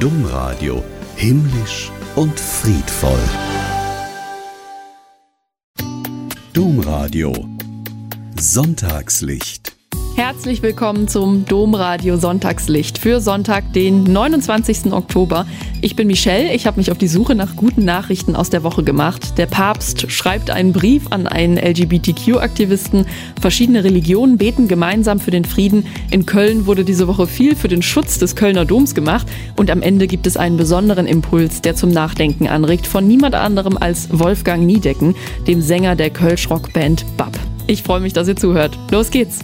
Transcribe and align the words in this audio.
Domradio 0.00 0.82
himmlisch 1.16 1.92
und 2.16 2.40
friedvoll. 2.40 3.20
Domradio 6.54 7.34
Sonntagslicht 8.34 9.76
Herzlich 10.22 10.62
willkommen 10.62 11.08
zum 11.08 11.46
Domradio 11.46 12.18
Sonntagslicht 12.18 12.98
für 12.98 13.22
Sonntag, 13.22 13.72
den 13.72 14.04
29. 14.04 14.92
Oktober. 14.92 15.46
Ich 15.80 15.96
bin 15.96 16.08
Michelle, 16.08 16.52
ich 16.52 16.66
habe 16.66 16.76
mich 16.76 16.90
auf 16.92 16.98
die 16.98 17.08
Suche 17.08 17.34
nach 17.34 17.56
guten 17.56 17.86
Nachrichten 17.86 18.36
aus 18.36 18.50
der 18.50 18.62
Woche 18.62 18.84
gemacht. 18.84 19.38
Der 19.38 19.46
Papst 19.46 20.12
schreibt 20.12 20.50
einen 20.50 20.74
Brief 20.74 21.04
an 21.08 21.26
einen 21.26 21.56
LGBTQ-Aktivisten. 21.56 23.06
Verschiedene 23.40 23.82
Religionen 23.82 24.36
beten 24.36 24.68
gemeinsam 24.68 25.20
für 25.20 25.30
den 25.30 25.46
Frieden. 25.46 25.86
In 26.10 26.26
Köln 26.26 26.66
wurde 26.66 26.84
diese 26.84 27.08
Woche 27.08 27.26
viel 27.26 27.56
für 27.56 27.68
den 27.68 27.80
Schutz 27.80 28.18
des 28.18 28.36
Kölner 28.36 28.66
Doms 28.66 28.94
gemacht. 28.94 29.26
Und 29.56 29.70
am 29.70 29.80
Ende 29.80 30.06
gibt 30.06 30.26
es 30.26 30.36
einen 30.36 30.58
besonderen 30.58 31.06
Impuls, 31.06 31.62
der 31.62 31.76
zum 31.76 31.92
Nachdenken 31.92 32.46
anregt, 32.46 32.86
von 32.86 33.08
niemand 33.08 33.34
anderem 33.36 33.78
als 33.78 34.10
Wolfgang 34.10 34.66
Niedecken, 34.66 35.14
dem 35.46 35.62
Sänger 35.62 35.96
der 35.96 36.10
Kölsch-Rockband 36.10 37.06
BAP. 37.16 37.38
Ich 37.66 37.82
freue 37.82 38.00
mich, 38.00 38.12
dass 38.12 38.28
ihr 38.28 38.36
zuhört. 38.36 38.78
Los 38.90 39.10
geht's! 39.10 39.38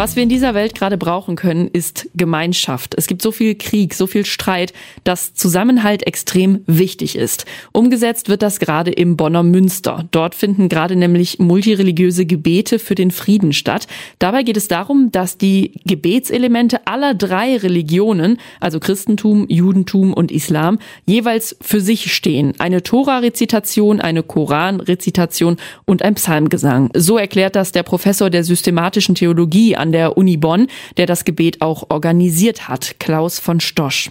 Was 0.00 0.16
wir 0.16 0.22
in 0.22 0.30
dieser 0.30 0.54
Welt 0.54 0.74
gerade 0.74 0.96
brauchen 0.96 1.36
können, 1.36 1.68
ist 1.68 2.08
Gemeinschaft. 2.14 2.94
Es 2.96 3.06
gibt 3.06 3.20
so 3.20 3.32
viel 3.32 3.54
Krieg, 3.54 3.92
so 3.92 4.06
viel 4.06 4.24
Streit, 4.24 4.72
dass 5.04 5.34
Zusammenhalt 5.34 6.06
extrem 6.06 6.62
wichtig 6.66 7.16
ist. 7.16 7.44
Umgesetzt 7.72 8.30
wird 8.30 8.40
das 8.40 8.60
gerade 8.60 8.92
im 8.92 9.18
Bonner 9.18 9.42
Münster. 9.42 10.08
Dort 10.10 10.34
finden 10.34 10.70
gerade 10.70 10.96
nämlich 10.96 11.38
multireligiöse 11.38 12.24
Gebete 12.24 12.78
für 12.78 12.94
den 12.94 13.10
Frieden 13.10 13.52
statt. 13.52 13.88
Dabei 14.18 14.42
geht 14.42 14.56
es 14.56 14.68
darum, 14.68 15.12
dass 15.12 15.36
die 15.36 15.82
Gebetselemente 15.84 16.86
aller 16.86 17.12
drei 17.12 17.58
Religionen, 17.58 18.38
also 18.58 18.80
Christentum, 18.80 19.44
Judentum 19.50 20.14
und 20.14 20.32
Islam, 20.32 20.78
jeweils 21.04 21.58
für 21.60 21.82
sich 21.82 22.14
stehen. 22.14 22.54
Eine 22.58 22.82
Tora-Rezitation, 22.82 24.00
eine 24.00 24.22
Koran-Rezitation 24.22 25.58
und 25.84 26.00
ein 26.00 26.14
Psalmgesang. 26.14 26.88
So 26.96 27.18
erklärt 27.18 27.54
das 27.54 27.72
der 27.72 27.82
Professor 27.82 28.30
der 28.30 28.44
systematischen 28.44 29.14
Theologie 29.14 29.76
an 29.76 29.89
der 29.92 30.16
Uni 30.16 30.36
Bonn, 30.36 30.66
der 30.96 31.06
das 31.06 31.24
Gebet 31.24 31.62
auch 31.62 31.90
organisiert 31.90 32.68
hat, 32.68 32.96
Klaus 32.98 33.38
von 33.38 33.60
Stosch. 33.60 34.10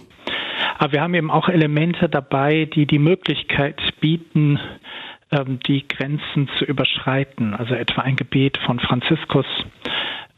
Aber 0.77 0.93
wir 0.93 1.01
haben 1.01 1.13
eben 1.13 1.31
auch 1.31 1.49
Elemente 1.49 2.07
dabei, 2.07 2.65
die 2.73 2.85
die 2.85 2.99
Möglichkeit 2.99 3.81
bieten, 3.99 4.59
ähm, 5.31 5.59
die 5.67 5.87
Grenzen 5.87 6.49
zu 6.57 6.65
überschreiten. 6.65 7.53
Also 7.53 7.75
etwa 7.75 8.01
ein 8.01 8.15
Gebet 8.15 8.57
von 8.65 8.79
Franziskus, 8.79 9.45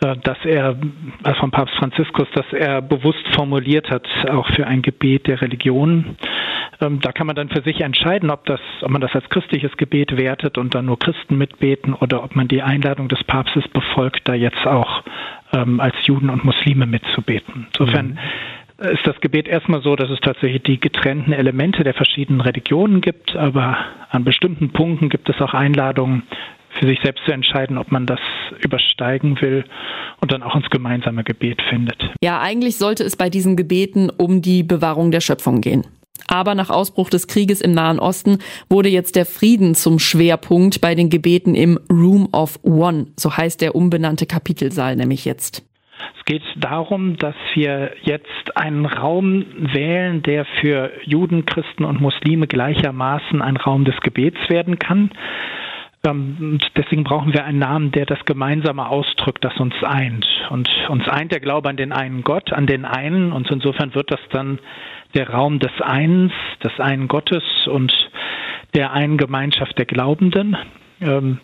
äh, 0.02 0.17
dass 0.23 0.38
er, 0.44 0.78
also 1.23 1.39
von 1.39 1.52
Papst 1.52 1.75
Franziskus, 1.75 2.28
dass 2.34 2.52
er 2.53 2.81
bewusst 2.81 3.25
formuliert 3.36 3.89
hat, 3.92 4.08
auch 4.30 4.50
für 4.50 4.67
ein 4.67 4.81
Gebet 4.81 5.28
der 5.28 5.42
Religion. 5.42 6.17
Ähm, 6.82 7.00
da 7.00 7.12
kann 7.12 7.28
man 7.28 7.36
dann 7.36 7.50
für 7.50 7.62
sich 7.62 7.82
entscheiden, 7.82 8.30
ob 8.30 8.46
das, 8.46 8.60
ob 8.82 8.90
man 8.90 9.02
das 9.02 9.14
als 9.14 9.30
christliches 9.30 9.78
Gebet 9.78 10.18
wertet 10.18 10.58
und 10.58 10.76
dann 10.76 10.86
nur 10.86 11.00
Christen 11.00 11.38
mitbeten 11.38 11.94
oder 11.94 12.24
ob 12.24 12.36
man 12.36 12.48
die 12.48 12.62
Einladung 12.62 13.08
des 13.08 13.24
Papstes 13.24 13.68
befolgt, 13.68 14.28
da 14.28 14.34
jetzt 14.34 14.66
auch 14.66 15.04
ähm, 15.54 15.80
als 15.80 15.96
Juden 16.04 16.30
und 16.30 16.44
Muslime 16.44 16.86
mitzubeten. 16.86 17.68
Insofern 17.72 18.08
mhm 18.08 18.20
ist 18.82 19.06
das 19.06 19.20
Gebet 19.22 19.48
erstmal 19.48 19.82
so, 19.82 19.96
dass 19.96 20.09
es 20.09 20.20
tatsächlich 20.22 20.64
die 20.64 20.80
getrennten 20.80 21.34
Elemente 21.34 21.84
der 21.84 21.94
verschiedenen 21.94 22.42
Religionen 22.42 23.02
gibt, 23.02 23.36
aber 23.36 23.78
an 24.09 24.24
bestimmten 24.24 24.72
Punkten 24.72 25.09
gibt 25.09 25.30
es 25.30 25.40
auch 25.40 25.54
Einladungen 25.54 26.24
für 26.80 26.88
sich 26.88 27.00
selbst 27.04 27.24
zu 27.26 27.32
entscheiden, 27.32 27.78
ob 27.78 27.92
man 27.92 28.06
das 28.06 28.20
übersteigen 28.64 29.40
will 29.42 29.66
und 30.20 30.32
dann 30.32 30.42
auch 30.42 30.56
ins 30.56 30.70
gemeinsame 30.70 31.24
Gebet 31.24 31.62
findet. 31.62 32.09
Ja, 32.24 32.42
eigentlich 32.42 32.78
sollte 32.78 33.04
es 33.04 33.16
bei 33.16 33.30
diesen 33.30 33.56
Gebeten 33.56 34.09
um 34.09 34.42
die 34.42 34.64
Bewahrung 34.64 35.12
der 35.12 35.22
Schöpfung 35.22 35.62
gehen. 35.62 35.86
Aber 36.28 36.56
nach 36.56 36.70
Ausbruch 36.70 37.09
des 37.09 37.28
Krieges 37.28 37.62
im 37.62 37.72
Nahen 37.73 38.00
Osten 38.00 38.38
wurde 38.70 38.90
jetzt 38.90 39.16
der 39.16 39.26
Frieden 39.26 39.76
zum 39.76 40.00
Schwerpunkt 40.00 40.80
bei 40.81 40.95
den 40.95 41.09
Gebeten 41.09 41.56
im 41.56 41.80
Room 41.91 42.30
of 42.31 42.59
One, 42.63 43.08
so 43.18 43.35
heißt 43.35 43.62
der 43.62 43.75
umbenannte 43.75 44.25
Kapitelsaal 44.25 44.96
nämlich 44.96 45.25
jetzt. 45.25 45.66
Es 46.18 46.25
geht 46.25 46.44
darum, 46.56 47.18
dass 47.18 47.35
wir 47.53 47.91
jetzt 48.02 48.56
einen 48.56 48.85
Raum 48.85 49.46
wählen, 49.58 50.24
der 50.24 50.46
für 50.59 50.91
Juden, 51.03 51.46
Christen 51.46 51.84
und 51.84 52.00
Muslime 52.00 52.47
gleichermaßen 52.47 53.41
ein 53.41 53.58
Raum 53.58 53.85
des 53.85 54.00
Gebets 54.02 54.38
werden 54.50 54.80
kann. 54.80 55.12
Ähm, 56.03 56.38
und 56.40 56.72
deswegen 56.75 57.03
brauchen 57.03 57.34
wir 57.34 57.46
einen 57.46 57.59
Namen, 57.59 57.91
der 57.91 58.06
das 58.06 58.24
Gemeinsame 58.25 58.88
ausdrückt, 58.88 59.44
das 59.44 59.58
uns 59.59 59.74
eint. 59.84 60.28
Und 60.50 60.69
uns 60.90 61.08
eint 61.08 61.31
der 61.31 61.40
Glaube 61.40 61.69
an 61.69 61.78
den 61.78 61.91
einen 61.91 62.24
Gott, 62.24 62.52
an 62.52 62.68
den 62.68 62.85
einen. 62.85 63.31
Und 63.31 63.50
insofern 63.52 63.94
wird 63.96 64.12
das 64.12 64.22
dann 64.31 64.59
der 65.13 65.29
Raum 65.29 65.59
des 65.59 65.72
Eins, 65.81 66.31
des 66.63 66.79
einen 66.79 67.07
Gottes 67.07 67.44
und 67.67 67.94
der 68.73 68.94
einen 68.94 69.17
Gemeinschaft 69.17 69.77
der 69.77 69.85
Glaubenden. 69.85 70.57
Ähm, 71.01 71.39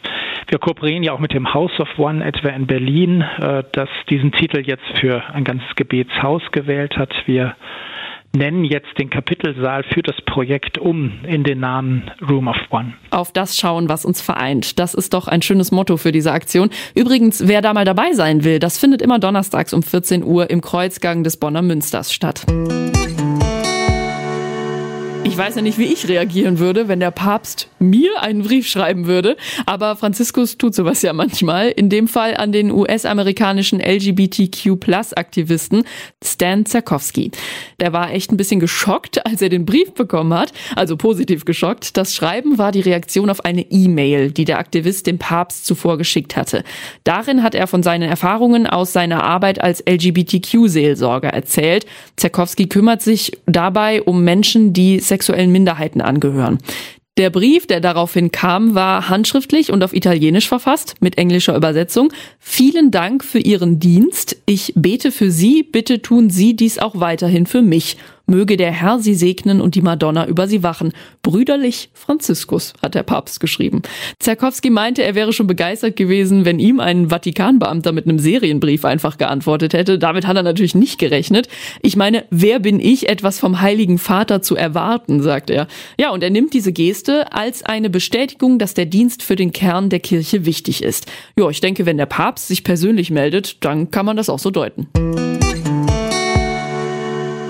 wir 0.47 0.59
kooperieren 0.59 1.03
ja 1.03 1.13
auch 1.13 1.19
mit 1.19 1.33
dem 1.33 1.53
House 1.53 1.77
of 1.79 1.99
One 1.99 2.23
etwa 2.23 2.49
in 2.49 2.67
Berlin, 2.67 3.21
äh, 3.21 3.63
das 3.71 3.89
diesen 4.09 4.31
Titel 4.31 4.59
jetzt 4.59 4.85
für 4.99 5.23
ein 5.33 5.43
ganzes 5.43 5.75
Gebetshaus 5.75 6.41
gewählt 6.51 6.97
hat. 6.97 7.13
Wir 7.25 7.55
nennen 8.35 8.63
jetzt 8.63 8.97
den 8.97 9.09
Kapitelsaal 9.09 9.83
für 9.83 10.01
das 10.01 10.15
Projekt 10.25 10.77
um 10.77 11.11
in 11.23 11.43
den 11.43 11.59
Namen 11.59 12.11
Room 12.27 12.47
of 12.47 12.57
One. 12.69 12.93
Auf 13.09 13.31
das 13.33 13.57
schauen, 13.57 13.89
was 13.89 14.05
uns 14.05 14.21
vereint. 14.21 14.79
Das 14.79 14.93
ist 14.93 15.13
doch 15.13 15.27
ein 15.27 15.41
schönes 15.41 15.71
Motto 15.71 15.97
für 15.97 16.11
diese 16.11 16.31
Aktion. 16.31 16.69
Übrigens, 16.95 17.47
wer 17.47 17.61
da 17.61 17.73
mal 17.73 17.85
dabei 17.85 18.13
sein 18.13 18.43
will, 18.43 18.59
das 18.59 18.77
findet 18.77 19.01
immer 19.01 19.19
donnerstags 19.19 19.73
um 19.73 19.81
14 19.81 20.23
Uhr 20.23 20.49
im 20.49 20.61
Kreuzgang 20.61 21.23
des 21.23 21.37
Bonner 21.37 21.61
Münsters 21.61 22.13
statt. 22.13 22.45
Ich 25.27 25.37
weiß 25.37 25.57
ja 25.57 25.61
nicht, 25.61 25.77
wie 25.77 25.91
ich 25.91 26.07
reagieren 26.07 26.57
würde, 26.57 26.87
wenn 26.87 27.01
der 27.01 27.11
Papst 27.11 27.67
mir 27.79 28.21
einen 28.21 28.43
Brief 28.43 28.65
schreiben 28.65 29.07
würde. 29.07 29.35
Aber 29.65 29.97
Franziskus 29.97 30.57
tut 30.57 30.73
sowas 30.73 31.01
ja 31.01 31.11
manchmal. 31.11 31.67
In 31.67 31.89
dem 31.89 32.07
Fall 32.07 32.37
an 32.37 32.53
den 32.53 32.71
US-amerikanischen 32.71 33.81
LGBTQ-Plus-Aktivisten 33.81 35.83
Stan 36.23 36.65
Zerkowski. 36.65 37.31
Der 37.81 37.91
war 37.91 38.13
echt 38.13 38.31
ein 38.31 38.37
bisschen 38.37 38.61
geschockt, 38.61 39.25
als 39.25 39.41
er 39.41 39.49
den 39.49 39.65
Brief 39.65 39.93
bekommen 39.93 40.33
hat. 40.33 40.53
Also 40.77 40.95
positiv 40.95 41.43
geschockt. 41.43 41.97
Das 41.97 42.15
Schreiben 42.15 42.57
war 42.57 42.71
die 42.71 42.79
Reaktion 42.79 43.29
auf 43.29 43.43
eine 43.43 43.69
E-Mail, 43.69 44.31
die 44.31 44.45
der 44.45 44.59
Aktivist 44.59 45.07
dem 45.07 45.17
Papst 45.17 45.65
zuvor 45.65 45.97
geschickt 45.97 46.37
hatte. 46.37 46.63
Darin 47.03 47.43
hat 47.43 47.53
er 47.53 47.67
von 47.67 47.83
seinen 47.83 48.07
Erfahrungen 48.09 48.65
aus 48.65 48.93
seiner 48.93 49.25
Arbeit 49.25 49.61
als 49.61 49.83
LGBTQ-Seelsorger 49.87 51.33
erzählt. 51.33 51.85
Zerkowski 52.15 52.69
kümmert 52.69 53.01
sich 53.01 53.33
dabei 53.45 54.01
um 54.01 54.23
Menschen, 54.23 54.71
die 54.71 55.01
sexuellen 55.17 55.51
Minderheiten 55.51 56.01
angehören. 56.01 56.59
Der 57.17 57.31
Brief, 57.31 57.65
der 57.65 57.81
daraufhin 57.81 58.31
kam, 58.31 58.75
war 58.75 59.09
handschriftlich 59.09 59.71
und 59.71 59.83
auf 59.83 59.93
Italienisch 59.93 60.47
verfasst, 60.47 60.93
mit 60.99 61.17
englischer 61.17 61.55
Übersetzung. 61.55 62.13
Vielen 62.37 62.91
Dank 62.91 63.23
für 63.23 63.39
Ihren 63.39 63.79
Dienst. 63.79 64.37
Ich 64.45 64.73
bete 64.75 65.11
für 65.11 65.31
Sie. 65.31 65.63
Bitte 65.63 66.03
tun 66.03 66.29
Sie 66.29 66.55
dies 66.55 66.77
auch 66.77 66.99
weiterhin 66.99 67.47
für 67.47 67.63
mich. 67.63 67.97
Möge 68.27 68.57
der 68.57 68.71
Herr 68.71 68.99
sie 68.99 69.15
segnen 69.15 69.61
und 69.61 69.75
die 69.75 69.81
Madonna 69.81 70.27
über 70.27 70.47
sie 70.47 70.61
wachen. 70.61 70.91
Brüderlich 71.23 71.89
Franziskus, 71.93 72.73
hat 72.81 72.93
der 72.93 73.03
Papst 73.03 73.39
geschrieben. 73.39 73.81
Zerkowski 74.19 74.69
meinte, 74.69 75.01
er 75.01 75.15
wäre 75.15 75.31
schon 75.31 75.47
begeistert 75.47 75.95
gewesen, 75.95 76.43
wenn 76.43 76.59
ihm 76.59 76.81
ein 76.81 77.09
Vatikanbeamter 77.09 77.93
mit 77.93 78.05
einem 78.05 78.19
Serienbrief 78.19 78.83
einfach 78.83 79.17
geantwortet 79.17 79.73
hätte. 79.73 79.97
Damit 79.97 80.27
hat 80.27 80.35
er 80.35 80.43
natürlich 80.43 80.75
nicht 80.75 80.99
gerechnet. 80.99 81.47
Ich 81.81 81.95
meine, 81.95 82.25
wer 82.29 82.59
bin 82.59 82.81
ich, 82.81 83.07
etwas 83.07 83.39
vom 83.39 83.61
Heiligen 83.61 83.97
Vater 83.97 84.41
zu 84.41 84.57
erwarten, 84.57 85.21
sagt 85.21 85.49
er. 85.49 85.67
Ja, 85.97 86.11
und 86.11 86.21
er 86.21 86.29
nimmt 86.29 86.53
diese 86.53 86.73
Geste 86.73 87.33
als 87.33 87.63
eine 87.63 87.89
Bestätigung, 87.89 88.59
dass 88.59 88.73
der 88.73 88.85
Dienst 88.85 89.23
für 89.23 89.37
den 89.37 89.53
Kern 89.53 89.89
der 89.89 90.01
Kirche 90.01 90.45
wichtig 90.45 90.83
ist. 90.83 91.05
Ja, 91.39 91.49
ich 91.49 91.61
denke, 91.61 91.85
wenn 91.85 91.97
der 91.97 92.05
Papst 92.05 92.49
sich 92.49 92.65
persönlich 92.65 93.09
meldet, 93.09 93.63
dann 93.63 93.89
kann 93.89 94.05
man 94.05 94.17
das 94.17 94.29
auch 94.29 94.39
so 94.39 94.51
deuten. 94.51 94.87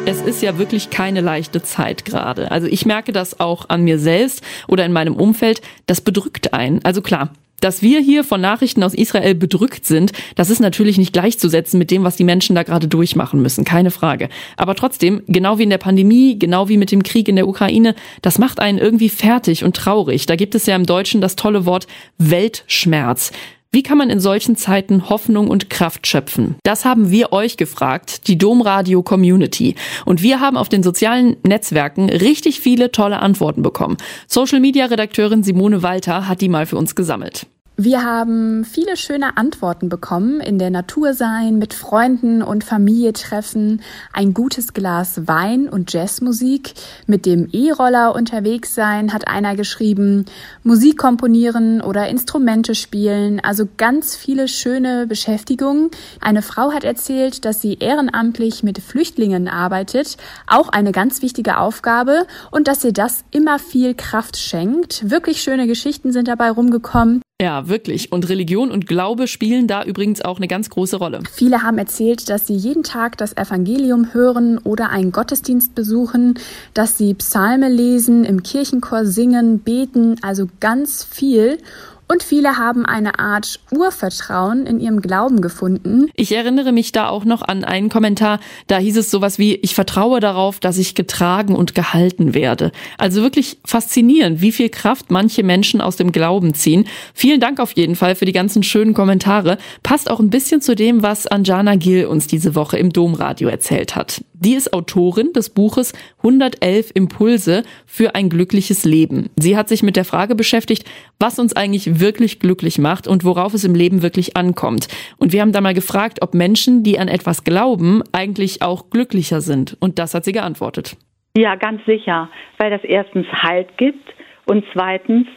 Es 0.08 0.22
ist 0.22 0.42
ja 0.42 0.58
wirklich 0.58 0.90
keine 0.90 1.20
leichte 1.20 1.62
Zeit 1.62 2.06
gerade. 2.06 2.50
Also 2.50 2.66
ich 2.66 2.86
merke 2.86 3.12
das 3.12 3.42
auch 3.42 3.68
an 3.68 3.84
mir 3.84 4.00
selbst 4.00 4.42
oder 4.70 4.86
in 4.86 4.94
meinem 4.94 5.18
Umfeld. 5.18 5.62
Das 5.86 6.00
bedrückt 6.00 6.54
einen. 6.54 6.80
Also 6.86 7.02
klar, 7.02 7.32
dass 7.60 7.82
wir 7.82 8.00
hier 8.00 8.24
von 8.24 8.40
Nachrichten 8.40 8.84
aus 8.84 8.94
Israel 8.94 9.36
bedrückt 9.36 9.86
sind, 9.86 10.14
das 10.36 10.50
ist 10.50 10.62
natürlich 10.62 10.98
nicht 10.98 11.12
gleichzusetzen 11.12 11.78
mit 11.78 11.92
dem, 11.92 12.06
was 12.06 12.16
die 12.16 12.24
Menschen 12.24 12.56
da 12.56 12.64
gerade 12.64 12.88
durchmachen 12.88 13.42
müssen, 13.42 13.66
keine 13.66 13.92
Frage. 13.92 14.30
Aber 14.56 14.76
trotzdem, 14.76 15.24
genau 15.28 15.58
wie 15.58 15.64
in 15.64 15.70
der 15.70 15.78
Pandemie, 15.78 16.40
genau 16.40 16.70
wie 16.70 16.78
mit 16.78 16.94
dem 16.94 17.04
Krieg 17.04 17.28
in 17.28 17.36
der 17.36 17.50
Ukraine, 17.50 17.94
das 18.22 18.38
macht 18.38 18.62
einen 18.62 18.78
irgendwie 18.78 19.10
fertig 19.10 19.66
und 19.66 19.76
traurig. 19.76 20.26
Da 20.26 20.38
gibt 20.38 20.56
es 20.56 20.68
ja 20.68 20.78
im 20.78 20.86
Deutschen 20.86 21.20
das 21.20 21.36
tolle 21.36 21.66
Wort 21.66 21.86
Weltschmerz. 22.18 23.34
Wie 23.78 23.84
kann 23.84 24.00
man 24.00 24.10
in 24.10 24.20
solchen 24.20 24.56
Zeiten 24.56 25.08
Hoffnung 25.08 25.50
und 25.50 25.70
Kraft 25.70 26.08
schöpfen? 26.08 26.56
Das 26.64 26.84
haben 26.84 27.12
wir 27.12 27.32
euch 27.32 27.58
gefragt, 27.58 28.28
die 28.28 28.36
Domradio 28.36 29.04
Community. 29.04 29.76
Und 30.04 30.24
wir 30.24 30.40
haben 30.40 30.58
auf 30.58 30.68
den 30.68 30.82
sozialen 30.82 31.38
Netzwerken 31.44 32.10
richtig 32.10 32.60
viele 32.60 32.92
tolle 32.92 33.20
Antworten 33.20 33.62
bekommen. 33.62 33.98
Social 34.26 34.62
Media 34.62 34.88
Redakteurin 34.88 35.44
Simone 35.44 35.84
Walter 35.84 36.28
hat 36.28 36.42
die 36.42 36.50
mal 36.50 36.66
für 36.66 36.76
uns 36.76 36.96
gesammelt. 36.96 37.46
Wir 37.80 38.04
haben 38.04 38.66
viele 38.66 38.98
schöne 38.98 39.38
Antworten 39.38 39.88
bekommen. 39.88 40.42
In 40.42 40.58
der 40.58 40.72
Natur 40.72 41.14
sein, 41.14 41.60
mit 41.60 41.76
Freunden 41.76 42.42
und 42.42 42.64
Familie 42.64 43.14
treffen, 43.14 43.84
ein 44.12 44.34
gutes 44.34 44.74
Glas 44.74 45.28
Wein 45.28 45.70
und 45.70 45.94
Jazzmusik, 45.94 46.74
mit 47.06 47.28
dem 47.28 47.48
E-Roller 47.52 48.16
unterwegs 48.16 48.74
sein, 48.74 49.14
hat 49.14 49.28
einer 49.28 49.56
geschrieben, 49.56 50.26
Musik 50.64 50.98
komponieren 50.98 51.80
oder 51.82 52.08
Instrumente 52.10 52.74
spielen, 52.74 53.40
also 53.42 53.68
ganz 53.78 54.16
viele 54.16 54.48
schöne 54.48 55.06
Beschäftigungen. 55.06 55.92
Eine 56.20 56.42
Frau 56.42 56.72
hat 56.72 56.84
erzählt, 56.84 57.46
dass 57.46 57.62
sie 57.62 57.76
ehrenamtlich 57.76 58.64
mit 58.64 58.80
Flüchtlingen 58.80 59.48
arbeitet, 59.48 60.18
auch 60.48 60.70
eine 60.70 60.92
ganz 60.92 61.22
wichtige 61.22 61.60
Aufgabe 61.60 62.26
und 62.50 62.68
dass 62.68 62.84
ihr 62.84 62.92
das 62.94 63.24
immer 63.30 63.60
viel 63.60 63.94
Kraft 63.94 64.36
schenkt. 64.36 65.12
Wirklich 65.12 65.44
schöne 65.44 65.68
Geschichten 65.68 66.12
sind 66.12 66.28
dabei 66.28 66.50
rumgekommen. 66.50 67.22
Ja, 67.40 67.68
wirklich. 67.68 68.12
Und 68.12 68.30
Religion 68.30 68.72
und 68.72 68.88
Glaube 68.88 69.28
spielen 69.28 69.68
da 69.68 69.84
übrigens 69.84 70.24
auch 70.24 70.38
eine 70.38 70.48
ganz 70.48 70.72
große 70.72 70.98
Rolle. 70.98 71.20
Viele 71.32 71.62
haben 71.62 71.78
erzählt, 71.78 72.32
dass 72.32 72.48
sie 72.48 72.56
jeden 72.56 72.82
Tag 72.82 73.16
das 73.18 73.38
Evangelium 73.38 74.12
hören 74.12 74.58
oder 74.58 74.90
einen 74.90 75.12
Gottesdienst 75.12 75.76
besuchen, 75.76 76.40
dass 76.74 76.98
sie 76.98 77.14
Psalme 77.14 77.70
lesen, 77.70 78.26
im 78.26 78.42
Kirchenchor 78.42 79.06
singen, 79.06 79.60
beten, 79.60 80.16
also 80.24 80.48
ganz 80.60 81.04
viel. 81.04 81.60
Und 82.08 82.24
viele 82.24 82.58
haben 82.58 82.86
eine 82.86 83.20
Art 83.20 83.60
Urvertrauen 83.70 84.66
in 84.66 84.80
ihrem 84.80 85.02
Glauben 85.02 85.42
gefunden. 85.42 86.10
Ich 86.16 86.34
erinnere 86.34 86.72
mich 86.72 86.94
da 86.94 87.10
auch 87.10 87.26
noch 87.26 87.42
an 87.42 87.66
einen 87.66 87.90
Kommentar, 87.90 88.40
da 88.68 88.78
hieß 88.78 88.98
es 88.98 89.12
sowas 89.12 89.38
wie, 89.38 89.56
ich 89.56 89.76
vertraue 89.76 90.22
darauf, 90.22 90.60
dass 90.60 90.78
ich 90.78 90.96
getragen 90.96 91.56
und 91.56 91.76
gehalten 91.76 92.34
werde. 92.34 92.72
Also 92.98 93.22
wirklich 93.22 93.60
faszinierend, 93.66 94.42
wie 94.42 94.54
viel 94.54 94.70
Kraft 94.70 95.12
manche 95.12 95.44
Menschen 95.44 95.82
aus 95.82 95.98
dem 95.98 96.14
Glauben 96.14 96.54
ziehen. 96.54 96.86
Vielen 97.14 97.42
Dank 97.42 97.60
auf 97.60 97.74
jeden 97.74 97.96
Fall 97.96 98.16
für 98.16 98.26
die 98.26 98.32
ganzen 98.32 98.64
schönen 98.64 98.94
Kommentare. 98.94 99.58
Passt 99.84 100.10
auch 100.10 100.22
ein 100.22 100.30
bisschen 100.30 100.62
zu 100.62 100.76
dem, 100.76 101.04
was 101.04 101.28
Anjana 101.28 101.76
Gill 101.76 102.06
uns 102.06 102.28
diese 102.28 102.56
Woche 102.56 102.78
im 102.78 102.94
Domradio 102.94 103.50
erzählt 103.50 103.96
hat. 103.96 104.22
Die 104.40 104.54
ist 104.54 104.72
Autorin 104.72 105.34
des 105.34 105.50
Buches 105.50 105.94
111 106.18 106.92
Impulse 106.94 107.64
für 107.88 108.14
ein 108.14 108.30
glückliches 108.30 108.86
Leben. 108.86 109.32
Sie 109.36 109.58
hat 109.58 109.68
sich 109.68 109.82
mit 109.82 109.96
der 109.96 110.06
Frage 110.06 110.36
beschäftigt, 110.36 110.88
was 111.20 111.40
uns 111.40 111.56
eigentlich 111.56 112.00
wirklich 112.00 112.40
glücklich 112.40 112.78
macht 112.78 113.08
und 113.08 113.24
worauf 113.24 113.56
es 113.56 113.64
im 113.64 113.74
Leben 113.74 114.04
wirklich 114.04 114.38
ankommt. 114.38 114.90
Und 115.18 115.34
wir 115.34 115.42
haben 115.42 115.54
da 115.54 115.62
mal 115.62 115.74
gefragt, 115.74 116.20
ob 116.22 116.36
Menschen, 116.36 116.84
die 116.84 117.00
an 117.00 117.08
etwas 117.08 117.46
glauben, 117.46 118.04
eigentlich 118.12 118.62
auch 118.62 118.92
glücklicher 118.92 119.42
sind. 119.42 119.76
Und 119.80 119.98
das 119.98 120.14
hat 120.14 120.24
sie 120.24 120.34
geantwortet. 120.34 120.98
Ja, 121.36 121.56
ganz 121.56 121.84
sicher, 121.86 122.30
weil 122.60 122.70
das 122.70 122.84
erstens 122.84 123.26
Halt 123.32 123.76
gibt 123.78 124.14
und 124.46 124.64
zweitens 124.72 125.28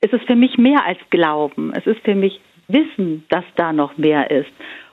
ist 0.00 0.12
es 0.12 0.22
für 0.26 0.36
mich 0.36 0.58
mehr 0.58 0.84
als 0.84 0.98
Glauben. 1.10 1.72
Es 1.76 1.86
ist 1.86 2.00
für 2.04 2.16
mich 2.16 2.40
Wissen, 2.68 3.24
dass 3.28 3.44
da 3.54 3.72
noch 3.72 3.96
mehr 3.96 4.30
ist. 4.32 4.50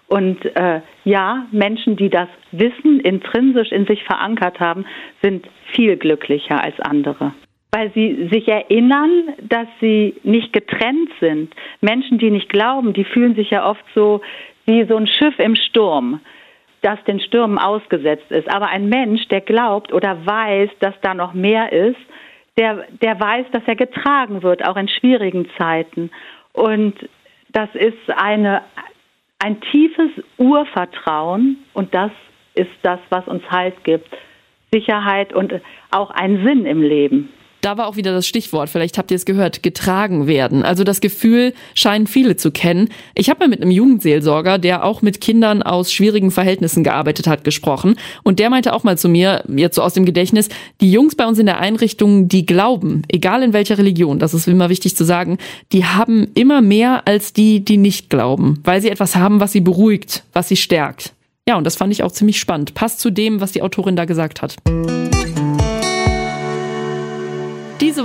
Und 0.08 0.46
äh, 0.56 0.82
ja, 1.06 1.46
Menschen, 1.52 1.96
die 1.96 2.10
das 2.10 2.28
Wissen 2.52 3.00
intrinsisch 3.00 3.72
in 3.72 3.86
sich 3.86 4.04
verankert 4.04 4.60
haben, 4.60 4.86
sind 5.22 5.48
viel 5.74 5.98
glücklicher 5.98 6.64
als 6.64 6.80
andere. 6.80 7.34
Weil 7.72 7.92
sie 7.94 8.30
sich 8.32 8.48
erinnern, 8.48 9.30
dass 9.42 9.68
sie 9.82 10.16
nicht 10.24 10.54
getrennt 10.54 11.10
sind. 11.20 11.54
Menschen, 11.82 12.20
die 12.20 12.30
nicht 12.30 12.50
glauben, 12.50 12.94
die 12.94 13.06
fühlen 13.06 13.34
sich 13.36 13.50
ja 13.50 13.68
oft 13.68 13.84
so 13.96 14.22
wie 14.66 14.86
so 14.86 14.96
ein 14.96 15.08
Schiff 15.08 15.38
im 15.40 15.56
Sturm, 15.56 16.20
das 16.82 17.04
den 17.06 17.20
Stürmen 17.20 17.58
ausgesetzt 17.58 18.30
ist. 18.30 18.48
Aber 18.54 18.68
ein 18.68 18.90
Mensch, 18.90 19.28
der 19.30 19.42
glaubt 19.42 19.92
oder 19.92 20.26
weiß, 20.26 20.70
dass 20.80 20.94
da 21.02 21.14
noch 21.14 21.34
mehr 21.34 21.72
ist, 21.72 22.00
der, 22.58 22.86
der 23.02 23.20
weiß, 23.20 23.48
dass 23.52 23.64
er 23.66 23.76
getragen 23.76 24.44
wird, 24.44 24.64
auch 24.68 24.78
in 24.78 24.88
schwierigen 24.88 25.50
Zeiten. 25.58 26.12
Und 26.52 26.94
das 27.52 27.70
ist 27.74 28.10
eine 28.16 28.62
ein 29.44 29.60
tiefes 29.60 30.10
Urvertrauen 30.38 31.58
und 31.74 31.94
das 31.94 32.12
ist 32.56 32.72
das, 32.82 33.00
was 33.10 33.28
uns 33.28 33.44
Halt 33.52 33.84
gibt. 33.84 34.08
Sicherheit 34.72 35.34
und 35.34 35.54
auch 35.92 36.12
einen 36.12 36.46
Sinn 36.46 36.66
im 36.66 36.82
Leben. 36.82 37.30
Da 37.64 37.78
war 37.78 37.88
auch 37.88 37.96
wieder 37.96 38.12
das 38.12 38.28
Stichwort, 38.28 38.70
vielleicht 38.70 38.98
habt 38.98 39.10
ihr 39.10 39.16
es 39.16 39.24
gehört, 39.24 39.64
getragen 39.64 40.28
werden. 40.28 40.64
Also 40.64 40.84
das 40.84 41.00
Gefühl 41.00 41.54
scheinen 41.76 42.08
viele 42.08 42.36
zu 42.36 42.52
kennen. 42.52 42.90
Ich 43.16 43.30
habe 43.30 43.40
mal 43.40 43.48
mit 43.48 43.62
einem 43.62 43.72
Jugendseelsorger, 43.72 44.58
der 44.58 44.84
auch 44.84 45.02
mit 45.02 45.22
Kindern 45.22 45.64
aus 45.64 45.94
schwierigen 45.94 46.30
Verhältnissen 46.30 46.84
gearbeitet 46.84 47.26
hat, 47.26 47.46
gesprochen. 47.46 47.96
Und 48.24 48.40
der 48.40 48.50
meinte 48.50 48.74
auch 48.74 48.84
mal 48.84 48.98
zu 48.98 49.08
mir, 49.08 49.46
jetzt 49.48 49.76
so 49.76 49.82
aus 49.82 49.94
dem 49.94 50.04
Gedächtnis, 50.04 50.50
die 50.82 50.92
Jungs 50.92 51.16
bei 51.16 51.26
uns 51.26 51.40
in 51.40 51.46
der 51.46 51.62
Einrichtung, 51.62 52.28
die 52.28 52.46
glauben, 52.46 53.04
egal 53.08 53.44
in 53.44 53.54
welcher 53.54 53.78
Religion, 53.78 54.20
das 54.20 54.34
ist 54.34 54.46
immer 54.46 54.68
wichtig 54.68 54.98
zu 54.98 55.06
sagen, 55.06 55.38
die 55.72 55.86
haben 55.86 56.28
immer 56.34 56.62
mehr 56.62 57.08
als 57.08 57.32
die, 57.32 57.64
die 57.64 57.78
nicht 57.78 58.10
glauben, 58.10 58.60
weil 58.66 58.82
sie 58.82 58.90
etwas 58.90 59.16
haben, 59.16 59.40
was 59.40 59.54
sie 59.54 59.62
beruhigt, 59.62 60.26
was 60.34 60.50
sie 60.50 60.58
stärkt. 60.58 61.14
Ja, 61.48 61.58
und 61.58 61.64
das 61.64 61.78
fand 61.78 61.94
ich 61.94 62.04
auch 62.04 62.12
ziemlich 62.12 62.42
spannend. 62.42 62.74
Passt 62.74 63.00
zu 63.00 63.10
dem, 63.10 63.40
was 63.40 63.54
die 63.54 63.62
Autorin 63.62 63.96
da 63.96 64.04
gesagt 64.04 64.42
hat. 64.42 64.58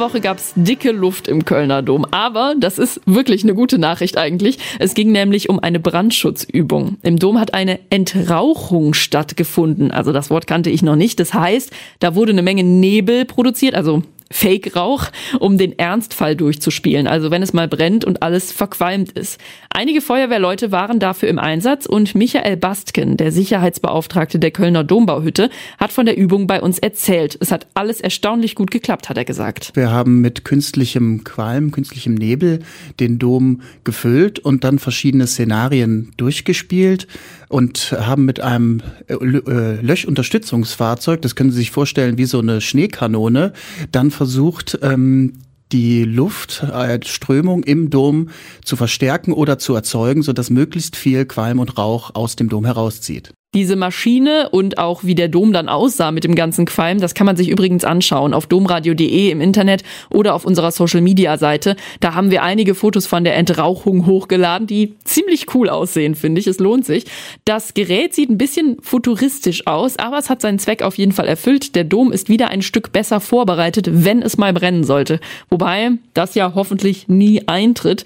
Woche 0.00 0.20
gab's 0.20 0.52
dicke 0.56 0.92
Luft 0.92 1.28
im 1.28 1.44
Kölner 1.44 1.82
Dom. 1.82 2.04
Aber 2.10 2.54
das 2.58 2.78
ist 2.78 3.00
wirklich 3.06 3.42
eine 3.42 3.54
gute 3.54 3.78
Nachricht 3.78 4.16
eigentlich. 4.16 4.58
Es 4.78 4.94
ging 4.94 5.12
nämlich 5.12 5.48
um 5.48 5.58
eine 5.58 5.80
Brandschutzübung. 5.80 6.98
Im 7.02 7.18
Dom 7.18 7.38
hat 7.38 7.54
eine 7.54 7.80
Entrauchung 7.90 8.94
stattgefunden. 8.94 9.90
Also 9.90 10.12
das 10.12 10.30
Wort 10.30 10.46
kannte 10.46 10.70
ich 10.70 10.82
noch 10.82 10.96
nicht. 10.96 11.20
Das 11.20 11.34
heißt, 11.34 11.72
da 11.98 12.14
wurde 12.14 12.32
eine 12.32 12.42
Menge 12.42 12.64
Nebel 12.64 13.24
produziert, 13.24 13.74
also 13.74 14.02
Fake-Rauch, 14.30 15.06
um 15.40 15.58
den 15.58 15.78
Ernstfall 15.78 16.36
durchzuspielen, 16.36 17.06
also 17.06 17.30
wenn 17.30 17.42
es 17.42 17.52
mal 17.52 17.68
brennt 17.68 18.04
und 18.04 18.22
alles 18.22 18.52
verqualmt 18.52 19.12
ist. 19.12 19.40
Einige 19.70 20.00
Feuerwehrleute 20.00 20.72
waren 20.72 20.98
dafür 20.98 21.28
im 21.28 21.38
Einsatz 21.38 21.86
und 21.86 22.14
Michael 22.14 22.56
Bastken, 22.56 23.16
der 23.16 23.32
Sicherheitsbeauftragte 23.32 24.38
der 24.38 24.50
Kölner 24.50 24.84
Dombauhütte, 24.84 25.50
hat 25.78 25.92
von 25.92 26.06
der 26.06 26.16
Übung 26.16 26.46
bei 26.46 26.60
uns 26.60 26.78
erzählt. 26.78 27.38
Es 27.40 27.52
hat 27.52 27.66
alles 27.74 28.00
erstaunlich 28.00 28.54
gut 28.54 28.70
geklappt, 28.70 29.08
hat 29.08 29.16
er 29.16 29.24
gesagt. 29.24 29.72
Wir 29.74 29.90
haben 29.90 30.20
mit 30.20 30.44
künstlichem 30.44 31.24
Qualm, 31.24 31.70
künstlichem 31.70 32.14
Nebel 32.14 32.60
den 33.00 33.18
Dom 33.18 33.62
gefüllt 33.84 34.38
und 34.38 34.64
dann 34.64 34.78
verschiedene 34.78 35.26
Szenarien 35.26 36.12
durchgespielt 36.16 37.06
und 37.48 37.92
haben 37.92 38.24
mit 38.24 38.40
einem 38.40 38.82
äh, 39.06 39.14
äh, 39.14 39.80
Löschunterstützungsfahrzeug, 39.80 41.22
das 41.22 41.34
können 41.34 41.50
Sie 41.50 41.58
sich 41.58 41.70
vorstellen 41.70 42.18
wie 42.18 42.26
so 42.26 42.40
eine 42.40 42.60
Schneekanone, 42.60 43.52
dann 43.90 44.10
versucht, 44.10 44.78
ähm, 44.82 45.34
die 45.72 46.04
Luftströmung 46.04 47.62
im 47.62 47.90
Dom 47.90 48.30
zu 48.64 48.76
verstärken 48.76 49.32
oder 49.32 49.58
zu 49.58 49.74
erzeugen, 49.74 50.22
sodass 50.22 50.50
möglichst 50.50 50.96
viel 50.96 51.26
Qualm 51.26 51.58
und 51.58 51.76
Rauch 51.76 52.14
aus 52.14 52.36
dem 52.36 52.48
Dom 52.48 52.64
herauszieht. 52.64 53.32
Diese 53.54 53.76
Maschine 53.76 54.50
und 54.50 54.76
auch 54.76 55.04
wie 55.04 55.14
der 55.14 55.28
Dom 55.28 55.54
dann 55.54 55.70
aussah 55.70 56.10
mit 56.10 56.22
dem 56.22 56.34
ganzen 56.34 56.66
Qualm, 56.66 57.00
das 57.00 57.14
kann 57.14 57.24
man 57.24 57.34
sich 57.34 57.48
übrigens 57.48 57.82
anschauen 57.82 58.34
auf 58.34 58.46
domradio.de 58.46 59.30
im 59.30 59.40
Internet 59.40 59.84
oder 60.10 60.34
auf 60.34 60.44
unserer 60.44 60.70
Social 60.70 61.00
Media 61.00 61.38
Seite. 61.38 61.74
Da 62.00 62.14
haben 62.14 62.30
wir 62.30 62.42
einige 62.42 62.74
Fotos 62.74 63.06
von 63.06 63.24
der 63.24 63.36
Entrauchung 63.36 64.04
hochgeladen, 64.04 64.66
die 64.66 64.96
ziemlich 65.02 65.54
cool 65.54 65.70
aussehen, 65.70 66.14
finde 66.14 66.42
ich. 66.42 66.46
Es 66.46 66.58
lohnt 66.58 66.84
sich. 66.84 67.06
Das 67.46 67.72
Gerät 67.72 68.14
sieht 68.14 68.28
ein 68.28 68.36
bisschen 68.36 68.76
futuristisch 68.82 69.66
aus, 69.66 69.98
aber 69.98 70.18
es 70.18 70.28
hat 70.28 70.42
seinen 70.42 70.58
Zweck 70.58 70.82
auf 70.82 70.98
jeden 70.98 71.12
Fall 71.12 71.26
erfüllt. 71.26 71.74
Der 71.74 71.84
Dom 71.84 72.12
ist 72.12 72.28
wieder 72.28 72.48
ein 72.48 72.60
Stück 72.60 72.92
besser 72.92 73.18
vorbereitet, 73.18 73.88
wenn 73.90 74.20
es 74.20 74.36
mal 74.36 74.52
brennen 74.52 74.84
sollte. 74.84 75.20
Wobei 75.48 75.92
das 76.12 76.34
ja 76.34 76.52
hoffentlich 76.54 77.08
nie 77.08 77.48
eintritt. 77.48 78.04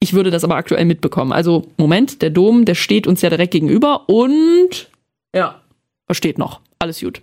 Ich 0.00 0.12
würde 0.12 0.30
das 0.30 0.44
aber 0.44 0.56
aktuell 0.56 0.84
mitbekommen. 0.84 1.32
Also, 1.32 1.66
Moment, 1.76 2.22
der 2.22 2.30
Dom, 2.30 2.64
der 2.64 2.74
steht 2.74 3.06
uns 3.06 3.22
ja 3.22 3.30
direkt 3.30 3.52
gegenüber 3.52 4.08
und 4.08 4.90
ja, 5.34 5.60
versteht 6.06 6.38
noch. 6.38 6.60
Alles 6.78 7.00
gut. 7.00 7.20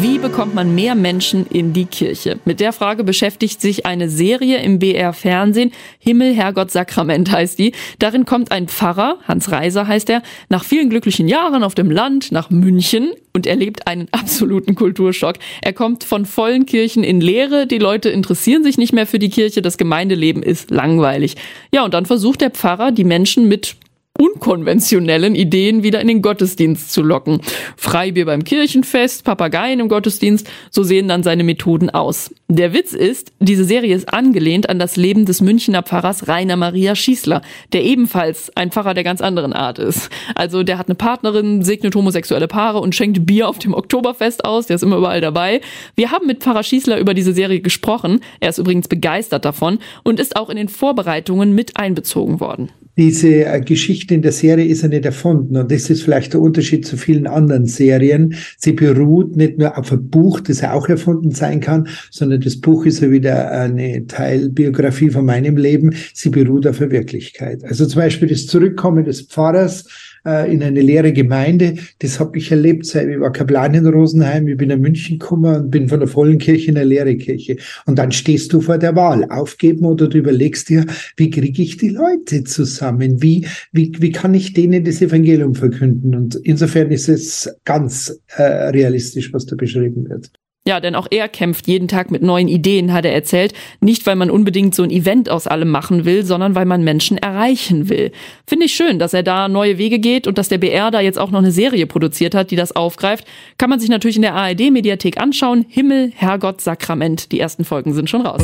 Wie 0.00 0.18
bekommt 0.18 0.54
man 0.54 0.74
mehr 0.74 0.94
Menschen 0.94 1.46
in 1.46 1.74
die 1.74 1.84
Kirche? 1.84 2.38
Mit 2.46 2.60
der 2.60 2.72
Frage 2.72 3.04
beschäftigt 3.04 3.60
sich 3.60 3.84
eine 3.84 4.08
Serie 4.08 4.62
im 4.62 4.78
BR 4.78 5.12
Fernsehen. 5.12 5.70
Himmel, 5.98 6.34
Herrgott, 6.34 6.70
Sakrament 6.70 7.30
heißt 7.30 7.58
die. 7.58 7.72
Darin 7.98 8.24
kommt 8.24 8.52
ein 8.52 8.68
Pfarrer, 8.68 9.18
Hans 9.28 9.52
Reiser 9.52 9.86
heißt 9.86 10.08
er, 10.08 10.22
nach 10.48 10.64
vielen 10.64 10.88
glücklichen 10.88 11.28
Jahren 11.28 11.62
auf 11.62 11.74
dem 11.74 11.90
Land 11.90 12.32
nach 12.32 12.48
München 12.48 13.12
und 13.34 13.46
erlebt 13.46 13.86
einen 13.86 14.08
absoluten 14.12 14.74
Kulturschock. 14.74 15.36
Er 15.60 15.72
kommt 15.74 16.04
von 16.04 16.24
vollen 16.24 16.64
Kirchen 16.64 17.04
in 17.04 17.20
Leere, 17.20 17.66
die 17.66 17.78
Leute 17.78 18.08
interessieren 18.08 18.64
sich 18.64 18.78
nicht 18.78 18.94
mehr 18.94 19.06
für 19.06 19.18
die 19.18 19.30
Kirche, 19.30 19.60
das 19.60 19.76
Gemeindeleben 19.76 20.42
ist 20.42 20.70
langweilig. 20.70 21.36
Ja, 21.72 21.84
und 21.84 21.92
dann 21.92 22.06
versucht 22.06 22.40
der 22.40 22.50
Pfarrer, 22.50 22.92
die 22.92 23.04
Menschen 23.04 23.46
mit 23.46 23.76
unkonventionellen 24.22 25.34
Ideen 25.34 25.82
wieder 25.82 26.00
in 26.00 26.06
den 26.06 26.22
Gottesdienst 26.22 26.92
zu 26.92 27.02
locken. 27.02 27.40
Freibier 27.76 28.24
beim 28.26 28.44
Kirchenfest, 28.44 29.24
Papageien 29.24 29.80
im 29.80 29.88
Gottesdienst, 29.88 30.48
so 30.70 30.84
sehen 30.84 31.08
dann 31.08 31.24
seine 31.24 31.42
Methoden 31.42 31.90
aus. 31.90 32.32
Der 32.48 32.72
Witz 32.72 32.92
ist, 32.92 33.32
diese 33.40 33.64
Serie 33.64 33.96
ist 33.96 34.12
angelehnt 34.12 34.68
an 34.68 34.78
das 34.78 34.94
Leben 34.96 35.26
des 35.26 35.40
Münchner 35.40 35.82
Pfarrers 35.82 36.28
Rainer 36.28 36.54
Maria 36.54 36.94
Schießler, 36.94 37.42
der 37.72 37.82
ebenfalls 37.82 38.56
ein 38.56 38.70
Pfarrer 38.70 38.94
der 38.94 39.02
ganz 39.02 39.20
anderen 39.20 39.52
Art 39.52 39.80
ist. 39.80 40.08
Also 40.36 40.62
der 40.62 40.78
hat 40.78 40.86
eine 40.86 40.94
Partnerin, 40.94 41.62
segnet 41.62 41.96
homosexuelle 41.96 42.46
Paare 42.46 42.78
und 42.78 42.94
schenkt 42.94 43.26
Bier 43.26 43.48
auf 43.48 43.58
dem 43.58 43.74
Oktoberfest 43.74 44.44
aus, 44.44 44.66
der 44.66 44.76
ist 44.76 44.82
immer 44.82 44.98
überall 44.98 45.20
dabei. 45.20 45.60
Wir 45.96 46.12
haben 46.12 46.28
mit 46.28 46.44
Pfarrer 46.44 46.62
Schießler 46.62 46.98
über 46.98 47.14
diese 47.14 47.32
Serie 47.32 47.60
gesprochen, 47.60 48.20
er 48.38 48.50
ist 48.50 48.58
übrigens 48.58 48.86
begeistert 48.86 49.44
davon 49.44 49.80
und 50.04 50.20
ist 50.20 50.36
auch 50.36 50.48
in 50.48 50.56
den 50.56 50.68
Vorbereitungen 50.68 51.54
mit 51.54 51.76
einbezogen 51.76 52.38
worden 52.38 52.70
diese 52.96 53.44
äh, 53.46 53.60
Geschichte 53.60 54.14
in 54.14 54.22
der 54.22 54.32
Serie 54.32 54.66
ist 54.66 54.82
ja 54.82 54.88
nicht 54.88 55.04
erfunden. 55.04 55.56
Und 55.56 55.70
das 55.70 55.88
ist 55.88 56.02
vielleicht 56.02 56.34
der 56.34 56.40
Unterschied 56.40 56.86
zu 56.86 56.96
vielen 56.96 57.26
anderen 57.26 57.66
Serien. 57.66 58.34
Sie 58.58 58.72
beruht 58.72 59.36
nicht 59.36 59.58
nur 59.58 59.78
auf 59.78 59.92
einem 59.92 60.08
Buch, 60.08 60.40
das 60.40 60.60
ja 60.60 60.72
auch 60.72 60.88
erfunden 60.88 61.30
sein 61.30 61.60
kann, 61.60 61.88
sondern 62.10 62.40
das 62.40 62.60
Buch 62.60 62.84
ist 62.84 63.00
ja 63.00 63.10
wieder 63.10 63.50
eine 63.50 64.06
Teilbiografie 64.06 65.10
von 65.10 65.24
meinem 65.24 65.56
Leben. 65.56 65.94
Sie 66.12 66.30
beruht 66.30 66.66
auf 66.66 66.78
der 66.78 66.90
Wirklichkeit. 66.90 67.64
Also 67.64 67.86
zum 67.86 68.00
Beispiel 68.00 68.28
das 68.28 68.46
Zurückkommen 68.46 69.04
des 69.04 69.22
Pfarrers 69.22 69.86
äh, 70.26 70.52
in 70.52 70.62
eine 70.62 70.80
leere 70.80 71.12
Gemeinde. 71.12 71.74
Das 72.00 72.20
habe 72.20 72.38
ich 72.38 72.50
erlebt. 72.50 72.86
Ich 72.86 73.20
war 73.20 73.32
Kaplan 73.32 73.74
in 73.74 73.86
Rosenheim, 73.86 74.48
ich 74.48 74.56
bin 74.56 74.70
in 74.70 74.80
München 74.80 75.18
gekommen 75.18 75.54
und 75.54 75.70
bin 75.70 75.88
von 75.88 76.00
der 76.00 76.08
vollen 76.08 76.38
Kirche 76.38 76.70
in 76.70 76.76
eine 76.76 76.86
leere 76.86 77.16
Kirche. 77.16 77.56
Und 77.86 77.98
dann 77.98 78.12
stehst 78.12 78.52
du 78.52 78.60
vor 78.60 78.78
der 78.78 78.94
Wahl, 78.96 79.24
aufgeben 79.30 79.84
oder 79.84 80.08
du 80.08 80.18
überlegst 80.18 80.68
dir, 80.68 80.86
wie 81.16 81.30
kriege 81.30 81.62
ich 81.62 81.76
die 81.76 81.90
Leute 81.90 82.44
zusammen? 82.44 83.22
Wie, 83.22 83.46
wie, 83.72 83.92
wie 83.98 84.12
kann 84.12 84.34
ich 84.34 84.52
denen 84.52 84.84
das 84.84 85.02
Evangelium 85.02 85.54
verkünden? 85.54 86.14
Und 86.14 86.36
insofern 86.36 86.90
ist 86.90 87.08
es 87.08 87.54
ganz 87.64 88.20
äh, 88.36 88.42
realistisch, 88.42 89.32
was 89.32 89.46
da 89.46 89.56
beschrieben 89.56 90.08
wird. 90.08 90.30
Ja, 90.64 90.78
denn 90.78 90.94
auch 90.94 91.08
er 91.10 91.28
kämpft 91.28 91.66
jeden 91.66 91.88
Tag 91.88 92.12
mit 92.12 92.22
neuen 92.22 92.46
Ideen, 92.46 92.92
hat 92.92 93.04
er 93.04 93.12
erzählt. 93.12 93.52
Nicht, 93.80 94.06
weil 94.06 94.14
man 94.14 94.30
unbedingt 94.30 94.76
so 94.76 94.84
ein 94.84 94.90
Event 94.90 95.28
aus 95.28 95.48
allem 95.48 95.68
machen 95.68 96.04
will, 96.04 96.24
sondern 96.24 96.54
weil 96.54 96.66
man 96.66 96.84
Menschen 96.84 97.18
erreichen 97.18 97.88
will. 97.88 98.12
Finde 98.46 98.66
ich 98.66 98.74
schön, 98.74 99.00
dass 99.00 99.12
er 99.12 99.24
da 99.24 99.48
neue 99.48 99.76
Wege 99.78 99.98
geht 99.98 100.28
und 100.28 100.38
dass 100.38 100.48
der 100.48 100.58
BR 100.58 100.92
da 100.92 101.00
jetzt 101.00 101.18
auch 101.18 101.32
noch 101.32 101.40
eine 101.40 101.50
Serie 101.50 101.88
produziert 101.88 102.36
hat, 102.36 102.52
die 102.52 102.56
das 102.56 102.76
aufgreift. 102.76 103.26
Kann 103.58 103.70
man 103.70 103.80
sich 103.80 103.90
natürlich 103.90 104.16
in 104.16 104.22
der 104.22 104.34
ARD-Mediathek 104.34 105.20
anschauen. 105.20 105.66
Himmel, 105.68 106.12
Herrgott, 106.14 106.60
Sakrament. 106.60 107.32
Die 107.32 107.40
ersten 107.40 107.64
Folgen 107.64 107.92
sind 107.92 108.08
schon 108.08 108.24
raus. 108.24 108.42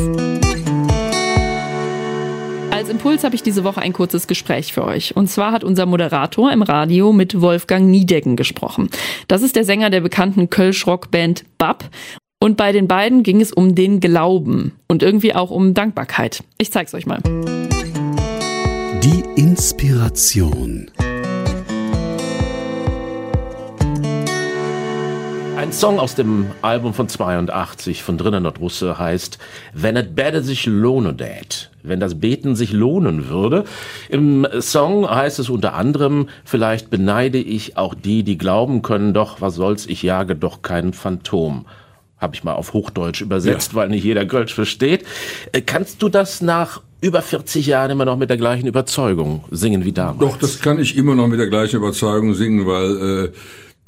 Als 2.79 2.87
Impuls 2.87 3.25
habe 3.25 3.35
ich 3.35 3.43
diese 3.43 3.65
Woche 3.65 3.81
ein 3.81 3.91
kurzes 3.91 4.25
Gespräch 4.25 4.71
für 4.71 4.85
euch. 4.85 5.13
Und 5.17 5.27
zwar 5.27 5.51
hat 5.51 5.65
unser 5.65 5.85
Moderator 5.85 6.49
im 6.49 6.61
Radio 6.61 7.11
mit 7.11 7.41
Wolfgang 7.41 7.87
Niedecken 7.87 8.37
gesprochen. 8.37 8.89
Das 9.27 9.41
ist 9.41 9.57
der 9.57 9.65
Sänger 9.65 9.89
der 9.89 9.99
bekannten 9.99 10.49
Kölsch-Rockband 10.49 11.43
BAP. 11.57 11.83
Und 12.39 12.55
bei 12.55 12.71
den 12.71 12.87
beiden 12.87 13.23
ging 13.23 13.41
es 13.41 13.51
um 13.51 13.75
den 13.75 13.99
Glauben 13.99 14.71
und 14.87 15.03
irgendwie 15.03 15.35
auch 15.35 15.51
um 15.51 15.73
Dankbarkeit. 15.73 16.41
Ich 16.57 16.71
zeig's 16.71 16.93
euch 16.93 17.05
mal. 17.05 17.19
Die 19.03 19.23
Inspiration. 19.35 20.89
Ein 25.59 25.73
Song 25.73 25.99
aus 25.99 26.15
dem 26.15 26.45
Album 26.61 26.93
von 26.93 27.09
82 27.09 28.01
von 28.01 28.17
Drinnen 28.17 28.45
und 28.45 28.61
Russe 28.61 28.97
heißt 28.97 29.39
Wenn 29.73 29.97
es 29.97 30.05
bäde 30.15 30.41
sich 30.41 30.65
lohnen 30.65 31.17
dät. 31.17 31.69
Wenn 31.83 31.99
das 31.99 32.17
Beten 32.17 32.55
sich 32.55 32.71
lohnen 32.71 33.27
würde. 33.27 33.65
Im 34.07 34.47
Song 34.61 35.09
heißt 35.09 35.37
es 35.37 35.49
unter 35.49 35.73
anderem, 35.73 36.29
vielleicht 36.45 36.89
beneide 36.89 37.39
ich 37.39 37.75
auch 37.75 37.93
die, 37.93 38.23
die 38.23 38.37
glauben 38.37 38.83
können, 38.83 39.13
doch 39.13 39.41
was 39.41 39.55
soll's, 39.55 39.85
ich 39.85 40.01
jage 40.01 40.37
doch 40.37 40.61
kein 40.61 40.93
Phantom. 40.93 41.65
Habe 42.19 42.35
ich 42.35 42.45
mal 42.45 42.53
auf 42.53 42.71
Hochdeutsch 42.71 43.19
übersetzt, 43.19 43.73
ja. 43.73 43.79
weil 43.79 43.89
nicht 43.89 44.05
jeder 44.05 44.25
Kölsch 44.25 44.53
versteht. 44.53 45.03
Äh, 45.51 45.59
kannst 45.59 46.01
du 46.01 46.07
das 46.07 46.39
nach 46.39 46.79
über 47.01 47.21
40 47.21 47.67
Jahren 47.67 47.91
immer 47.91 48.05
noch 48.05 48.17
mit 48.17 48.29
der 48.29 48.37
gleichen 48.37 48.67
Überzeugung 48.67 49.43
singen 49.51 49.83
wie 49.83 49.91
damals? 49.91 50.19
Doch, 50.19 50.37
das 50.37 50.61
kann 50.61 50.79
ich 50.79 50.95
immer 50.95 51.15
noch 51.15 51.27
mit 51.27 51.39
der 51.39 51.47
gleichen 51.47 51.75
Überzeugung 51.75 52.33
singen, 52.33 52.65
weil 52.65 53.25
äh, 53.25 53.31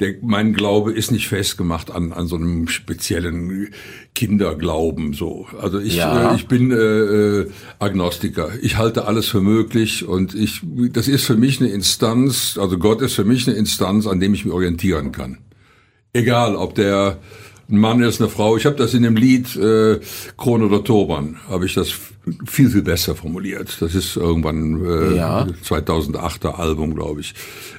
der, 0.01 0.15
mein 0.21 0.53
Glaube 0.53 0.91
ist 0.91 1.11
nicht 1.11 1.27
festgemacht 1.27 1.91
an, 1.91 2.11
an 2.11 2.27
so 2.27 2.35
einem 2.35 2.67
speziellen 2.67 3.69
Kinderglauben. 4.15 5.13
So, 5.13 5.47
also 5.59 5.79
ich, 5.79 5.95
ja. 5.95 6.31
äh, 6.31 6.35
ich 6.35 6.47
bin 6.47 6.71
äh, 6.71 6.75
äh, 6.75 7.51
Agnostiker. 7.79 8.49
Ich 8.61 8.77
halte 8.77 9.05
alles 9.05 9.27
für 9.27 9.41
möglich 9.41 10.05
und 10.05 10.33
ich, 10.33 10.61
das 10.91 11.07
ist 11.07 11.25
für 11.25 11.37
mich 11.37 11.61
eine 11.61 11.69
Instanz. 11.69 12.57
Also 12.59 12.77
Gott 12.77 13.01
ist 13.01 13.13
für 13.13 13.23
mich 13.23 13.47
eine 13.47 13.55
Instanz, 13.55 14.07
an 14.07 14.19
dem 14.19 14.33
ich 14.33 14.43
mich 14.43 14.53
orientieren 14.53 15.11
kann. 15.11 15.37
Egal, 16.13 16.55
ob 16.55 16.75
der 16.75 17.19
ein 17.71 17.77
Mann 17.77 18.01
ist, 18.01 18.21
eine 18.21 18.29
Frau. 18.29 18.57
Ich 18.57 18.65
habe 18.65 18.75
das 18.75 18.93
in 18.93 19.03
dem 19.03 19.15
Lied 19.15 19.55
äh, 19.55 19.99
Krone 20.37 20.65
oder 20.65 20.83
Turban, 20.83 21.37
habe 21.47 21.65
ich 21.65 21.73
das 21.73 21.93
viel, 22.45 22.69
viel 22.69 22.81
besser 22.81 23.15
formuliert. 23.15 23.77
Das 23.81 23.95
ist 23.95 24.17
irgendwann 24.17 24.85
äh, 24.85 25.15
ja. 25.15 25.47
2008er 25.65 26.55
Album, 26.55 26.95
glaube 26.95 27.21
ich. 27.21 27.33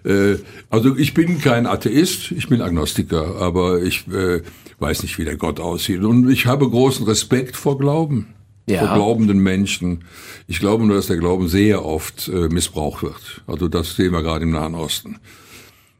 Äh, 0.04 0.36
also 0.70 0.96
ich 0.96 1.14
bin 1.14 1.40
kein 1.40 1.66
Atheist, 1.66 2.32
ich 2.32 2.48
bin 2.48 2.62
Agnostiker, 2.62 3.36
aber 3.40 3.82
ich 3.82 4.06
äh, 4.08 4.42
weiß 4.78 5.02
nicht, 5.02 5.18
wie 5.18 5.24
der 5.24 5.36
Gott 5.36 5.60
aussieht. 5.60 6.02
Und 6.02 6.30
ich 6.30 6.46
habe 6.46 6.68
großen 6.68 7.06
Respekt 7.06 7.56
vor 7.56 7.78
Glauben. 7.78 8.34
Ja. 8.68 8.86
Vor 8.86 8.94
glaubenden 8.94 9.40
Menschen. 9.40 10.04
Ich 10.46 10.60
glaube 10.60 10.86
nur, 10.86 10.94
dass 10.94 11.08
der 11.08 11.16
Glauben 11.16 11.48
sehr 11.48 11.84
oft 11.84 12.28
äh, 12.28 12.48
missbraucht 12.48 13.02
wird. 13.02 13.42
Also 13.48 13.66
das 13.66 13.96
sehen 13.96 14.12
wir 14.12 14.22
gerade 14.22 14.44
im 14.44 14.52
Nahen 14.52 14.76
Osten. 14.76 15.18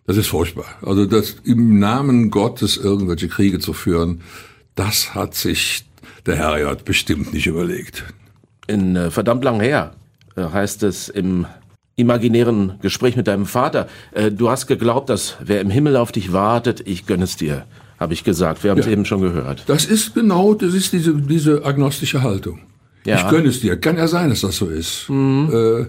Das 0.07 0.17
ist 0.17 0.29
furchtbar. 0.29 0.67
Also 0.83 1.07
das 1.07 1.37
im 1.45 1.79
Namen 1.79 2.31
Gottes 2.31 2.77
irgendwelche 2.77 3.29
Kriege 3.29 3.61
zu 3.61 3.73
führen, 3.73 4.23
das 4.75 5.15
hat 5.15 5.35
sich 5.35 5.85
der 6.27 6.37
Herrgott 6.37 6.85
bestimmt 6.85 7.33
nicht 7.33 7.47
überlegt. 7.47 8.05
In 8.67 8.97
äh, 8.97 9.11
verdammt 9.11 9.45
lang 9.45 9.61
her 9.61 9.95
äh, 10.37 10.43
heißt 10.43 10.83
es 10.83 11.09
im 11.09 11.47
imaginären 11.95 12.79
Gespräch 12.81 13.17
mit 13.17 13.27
deinem 13.27 13.47
Vater, 13.47 13.89
äh, 14.13 14.31
du 14.31 14.51
hast 14.51 14.67
geglaubt, 14.67 15.09
dass 15.09 15.37
wer 15.41 15.61
im 15.61 15.71
Himmel 15.71 15.97
auf 15.97 16.11
dich 16.11 16.33
wartet, 16.33 16.87
ich 16.87 17.07
gönne 17.07 17.25
es 17.25 17.37
dir, 17.37 17.65
habe 17.99 18.15
ich 18.15 18.25
gesagt. 18.25 18.65
Wir 18.65 18.71
haben 18.71 18.79
es 18.79 18.87
ja. 18.87 18.93
eben 18.93 19.05
schon 19.05 19.21
gehört. 19.21 19.65
Das 19.67 19.85
ist 19.85 20.15
genau, 20.15 20.55
das 20.55 20.75
ist 20.75 20.93
diese, 20.93 21.15
diese 21.15 21.65
agnostische 21.65 22.23
Haltung. 22.23 22.61
Ja. 23.05 23.17
Ich 23.17 23.29
gönne 23.29 23.49
es 23.49 23.61
dir. 23.61 23.77
Kann 23.77 23.99
ja 23.99 24.09
sein, 24.09 24.31
dass 24.31 24.41
das 24.41 24.57
so 24.57 24.69
ist. 24.69 25.09
Mhm. 25.09 25.89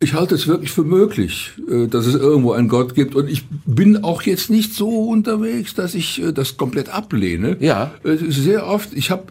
Äh, 0.00 0.04
ich 0.04 0.14
halte 0.14 0.34
es 0.34 0.46
wirklich 0.46 0.70
für 0.70 0.84
möglich, 0.84 1.52
äh, 1.70 1.86
dass 1.86 2.06
es 2.06 2.14
irgendwo 2.14 2.52
einen 2.52 2.68
Gott 2.68 2.94
gibt. 2.94 3.14
Und 3.14 3.28
ich 3.28 3.44
bin 3.66 4.04
auch 4.04 4.22
jetzt 4.22 4.50
nicht 4.50 4.74
so 4.74 4.88
unterwegs, 4.88 5.74
dass 5.74 5.94
ich 5.94 6.22
äh, 6.22 6.32
das 6.32 6.56
komplett 6.56 6.88
ablehne. 6.88 7.56
Ja. 7.60 7.92
Sehr 8.04 8.66
oft, 8.66 8.92
ich 8.94 9.10
habe, 9.10 9.24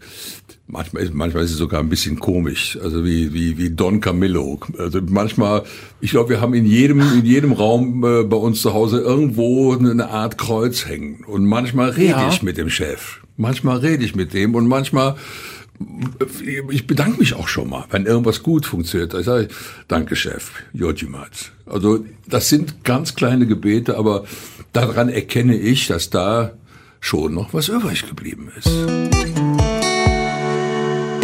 manchmal, 0.67 1.10
manchmal 1.13 1.43
ist 1.43 1.51
es 1.51 1.57
sogar 1.57 1.79
ein 1.79 1.89
bisschen 1.89 2.19
komisch, 2.19 2.77
also 2.81 3.05
wie, 3.05 3.34
wie, 3.34 3.57
wie 3.57 3.69
Don 3.69 4.01
Camillo. 4.01 4.60
Also 4.77 5.00
manchmal, 5.07 5.63
ich 6.01 6.12
glaube, 6.12 6.29
wir 6.29 6.41
haben 6.41 6.53
in 6.53 6.65
jedem, 6.65 7.00
in 7.00 7.25
jedem 7.25 7.51
Raum 7.53 8.03
äh, 8.03 8.24
bei 8.24 8.38
uns 8.38 8.62
zu 8.62 8.74
Hause 8.74 9.00
irgendwo 9.00 9.74
eine 9.74 10.10
Art 10.10 10.38
Kreuz 10.38 10.86
hängen. 10.86 11.24
Und 11.25 11.45
manchmal 11.45 11.91
rede 11.91 12.12
ja. 12.12 12.29
ich 12.29 12.43
mit 12.43 12.57
dem 12.57 12.69
Chef. 12.69 13.22
Manchmal 13.38 13.77
rede 13.77 14.03
ich 14.05 14.15
mit 14.15 14.34
dem 14.34 14.55
und 14.55 14.67
manchmal 14.67 15.15
ich 16.70 16.88
bedanke 16.88 17.20
mich 17.20 17.34
auch 17.34 17.48
schon 17.48 17.70
mal, 17.70 17.86
wenn 17.89 18.05
irgendwas 18.05 18.44
gut 18.44 18.65
funktioniert. 18.65 19.13
Ich 19.13 19.25
sage, 19.25 19.50
danke 19.88 20.15
Chef, 20.15 20.51
Jojimat. 20.74 21.51
Also 21.65 22.05
das 22.27 22.50
sind 22.50 22.84
ganz 22.84 23.15
kleine 23.15 23.46
Gebete, 23.46 23.98
aber 23.98 24.25
daran 24.74 25.10
erkenne 25.10 25.55
ich, 25.55 25.88
dass 25.88 26.10
da 26.10 26.53
schon 27.00 27.34
noch 27.34 27.53
was 27.53 27.70
übrig 27.70 28.08
geblieben 28.08 28.51
ist. 28.58 29.44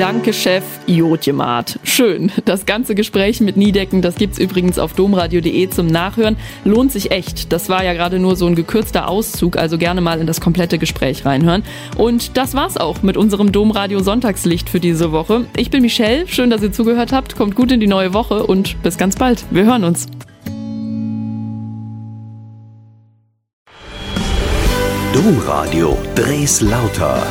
Danke, 0.01 0.33
Chef 0.33 0.63
Jodjemat. 0.87 1.77
Schön. 1.83 2.31
Das 2.45 2.65
ganze 2.65 2.95
Gespräch 2.95 3.39
mit 3.39 3.55
Niedecken, 3.55 4.01
das 4.01 4.15
gibt's 4.15 4.39
übrigens 4.39 4.79
auf 4.79 4.93
domradio.de 4.93 5.69
zum 5.69 5.85
Nachhören. 5.85 6.37
Lohnt 6.65 6.91
sich 6.91 7.11
echt. 7.11 7.53
Das 7.53 7.69
war 7.69 7.83
ja 7.83 7.93
gerade 7.93 8.17
nur 8.17 8.35
so 8.35 8.47
ein 8.47 8.55
gekürzter 8.55 9.07
Auszug, 9.07 9.57
also 9.57 9.77
gerne 9.77 10.01
mal 10.01 10.19
in 10.19 10.25
das 10.25 10.41
komplette 10.41 10.79
Gespräch 10.79 11.23
reinhören. 11.23 11.61
Und 11.97 12.35
das 12.35 12.55
war's 12.55 12.77
auch 12.77 13.03
mit 13.03 13.15
unserem 13.15 13.51
Domradio 13.51 13.99
Sonntagslicht 13.99 14.71
für 14.71 14.79
diese 14.79 15.11
Woche. 15.11 15.45
Ich 15.55 15.69
bin 15.69 15.83
Michelle. 15.83 16.27
Schön, 16.27 16.49
dass 16.49 16.63
ihr 16.63 16.71
zugehört 16.71 17.11
habt. 17.11 17.35
Kommt 17.35 17.55
gut 17.55 17.71
in 17.71 17.79
die 17.79 17.85
neue 17.85 18.15
Woche 18.15 18.47
und 18.47 18.81
bis 18.81 18.97
ganz 18.97 19.15
bald. 19.17 19.45
Wir 19.51 19.65
hören 19.65 19.83
uns. 19.83 20.07
Domradio 25.13 25.95
Dres 26.15 26.61
lauter. 26.61 27.21